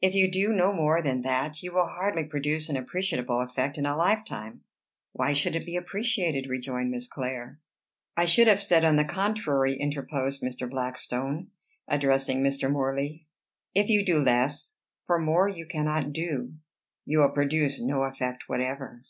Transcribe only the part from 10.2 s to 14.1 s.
Mr. Blackstone, addressing Mr. Morley, "if you